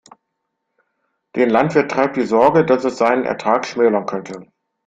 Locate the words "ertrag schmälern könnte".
3.23-4.47